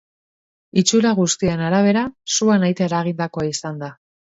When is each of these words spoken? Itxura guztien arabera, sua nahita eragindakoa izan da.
Itxura 0.81 1.11
guztien 1.19 1.61
arabera, 1.67 2.03
sua 2.39 2.59
nahita 2.65 2.87
eragindakoa 2.91 3.49
izan 3.55 3.81
da. 3.87 3.95